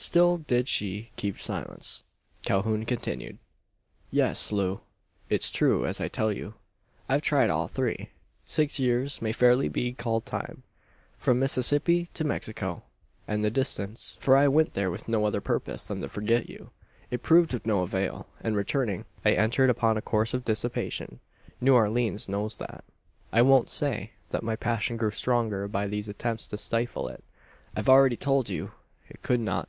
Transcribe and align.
Still 0.00 0.38
did 0.38 0.68
she 0.68 1.10
keep 1.16 1.40
silence. 1.40 2.04
Calhoun 2.44 2.84
continued: 2.84 3.36
"Yes, 4.12 4.52
Loo; 4.52 4.80
it's 5.28 5.50
true 5.50 5.84
as 5.84 6.00
I 6.00 6.06
tell 6.06 6.30
you. 6.30 6.54
I've 7.08 7.20
tried 7.22 7.50
all 7.50 7.66
three. 7.66 8.10
Six 8.46 8.78
years 8.78 9.20
may 9.20 9.32
fairly 9.32 9.68
be 9.68 9.92
called 9.94 10.24
time. 10.24 10.62
From 11.18 11.40
Mississippi 11.40 12.08
to 12.14 12.22
Mexico 12.22 12.84
was 13.26 13.42
the 13.42 13.50
distance: 13.50 14.16
for 14.20 14.36
I 14.36 14.46
went 14.46 14.74
there 14.74 14.88
with 14.88 15.08
no 15.08 15.26
other 15.26 15.40
purpose 15.40 15.88
than 15.88 16.00
to 16.00 16.08
forget 16.08 16.48
you. 16.48 16.70
It 17.10 17.24
proved 17.24 17.52
of 17.52 17.66
no 17.66 17.80
avail; 17.80 18.28
and, 18.40 18.54
returning, 18.54 19.04
I 19.24 19.32
entered 19.32 19.68
upon 19.68 19.96
a 19.96 20.00
course 20.00 20.32
of 20.32 20.44
dissipation. 20.44 21.18
New 21.60 21.74
Orleans 21.74 22.28
knows 22.28 22.56
that. 22.58 22.84
"I 23.32 23.42
won't 23.42 23.68
say, 23.68 24.12
that 24.30 24.44
my 24.44 24.54
passion 24.54 24.96
grew 24.96 25.10
stronger 25.10 25.66
by 25.66 25.88
these 25.88 26.06
attempts 26.06 26.46
to 26.48 26.56
stifle 26.56 27.08
it. 27.08 27.24
I've 27.74 27.88
already 27.88 28.16
told 28.16 28.48
you, 28.48 28.70
it 29.08 29.22
could 29.24 29.40
not. 29.40 29.68